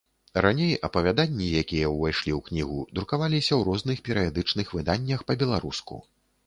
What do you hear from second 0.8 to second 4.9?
апавяданні, якія ўвайшлі ў кнігу, друкаваліся ў розных перыядычных